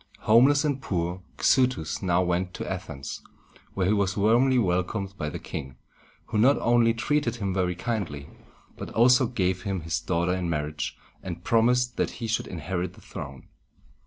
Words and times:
Homeless 0.21 0.65
and 0.65 0.81
poor, 0.81 1.21
Xuthus 1.37 2.01
now 2.01 2.23
went 2.23 2.55
to 2.55 2.67
Athens, 2.67 3.21
where 3.75 3.85
he 3.85 3.93
was 3.93 4.17
warmly 4.17 4.57
welcomed 4.57 5.15
by 5.15 5.29
the 5.29 5.37
king, 5.37 5.75
who 6.25 6.39
not 6.39 6.57
only 6.57 6.91
treated 6.91 7.35
him 7.35 7.53
very 7.53 7.75
kindly, 7.75 8.27
but 8.75 8.89
also 8.95 9.27
gave 9.27 9.61
him 9.61 9.81
his 9.81 9.99
daughter 9.99 10.33
in 10.33 10.49
marriage, 10.49 10.97
and 11.21 11.43
promised 11.43 11.97
that 11.97 12.13
he 12.17 12.25
should 12.25 12.47
inherit 12.47 12.93
the 12.93 13.01
throne. 13.01 13.43